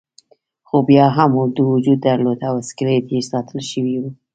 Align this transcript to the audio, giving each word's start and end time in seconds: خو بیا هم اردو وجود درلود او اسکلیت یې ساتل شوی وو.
خو 0.67 0.77
بیا 0.89 1.07
هم 1.17 1.29
اردو 1.39 1.63
وجود 1.73 1.97
درلود 2.07 2.39
او 2.49 2.55
اسکلیت 2.63 3.05
یې 3.13 3.19
ساتل 3.31 3.59
شوی 3.71 3.95
وو. 4.01 4.11